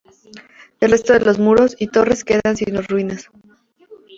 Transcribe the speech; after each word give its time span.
Del 0.79 0.89
resto 0.89 1.13
de 1.13 1.19
los 1.19 1.37
muros 1.37 1.75
y 1.77 1.85
torres 1.85 2.25
no 2.25 2.25
quedan 2.41 2.57
sino 2.57 2.81
ruinas. 2.81 3.29